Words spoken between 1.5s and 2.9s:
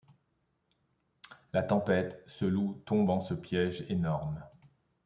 La tempête, ce loup,